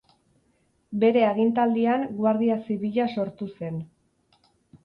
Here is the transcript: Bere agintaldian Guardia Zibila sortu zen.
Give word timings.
Bere 1.03 1.21
agintaldian 1.27 2.07
Guardia 2.21 2.57
Zibila 2.65 3.07
sortu 3.19 3.51
zen. 3.61 3.79